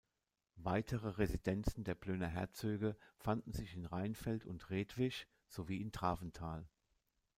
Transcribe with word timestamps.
Weitere 0.55 1.09
Residenzen 1.19 1.83
der 1.83 1.93
Plöner 1.93 2.25
Herzöge 2.25 2.97
fanden 3.19 3.51
sich 3.53 3.75
in 3.75 3.85
Reinfeld 3.85 4.47
und 4.47 4.71
Rethwisch, 4.71 5.27
sowie 5.47 5.79
in 5.79 5.91
Traventhal. 5.91 6.67